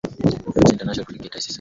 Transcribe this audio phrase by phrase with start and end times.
[0.53, 1.49] pepsi international cricket icc